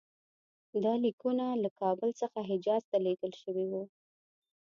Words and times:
دا 0.83 0.93
لیکونه 1.03 1.45
له 1.63 1.69
کابل 1.81 2.09
څخه 2.21 2.39
حجاز 2.49 2.83
ته 2.91 2.97
لېږل 3.05 3.33
شوي 3.43 3.65
وو. 3.71 3.83